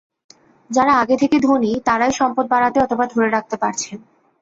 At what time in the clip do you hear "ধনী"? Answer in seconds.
1.39-1.71